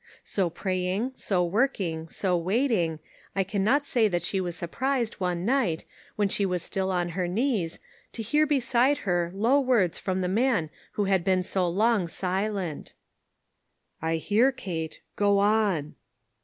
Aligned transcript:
So 0.23 0.49
praying, 0.49 1.11
so 1.15 1.45
working, 1.45 2.07
so 2.09 2.35
waiting, 2.35 2.97
I 3.35 3.43
can 3.43 3.63
not 3.63 3.85
say 3.85 4.07
that 4.07 4.23
she 4.23 4.41
was 4.41 4.55
surprised, 4.55 5.19
one 5.19 5.45
night, 5.45 5.85
while 6.15 6.27
she 6.27 6.43
was 6.43 6.63
still 6.63 6.91
on 6.91 7.09
her 7.09 7.27
knees, 7.27 7.77
to 8.13 8.23
hear 8.23 8.47
beside 8.47 8.97
her 9.05 9.29
low 9.31 9.59
words 9.59 9.99
from 9.99 10.21
the 10.21 10.27
man 10.27 10.71
who 10.93 11.05
ban 11.05 11.21
been 11.21 11.43
so 11.43 11.69
long 11.69 12.07
silent. 12.07 12.95
43° 14.01 14.01
ONE 14.01 14.01
COMMONPLACE 14.01 14.01
DAY." 14.01 14.07
I 14.07 14.15
hear, 14.17 14.51
Kate; 14.51 15.01
go 15.17 15.37
on." 15.37 15.93